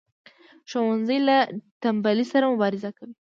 [0.69, 1.37] ښوونځی له
[1.81, 3.13] تنبلی سره مبارزه کوي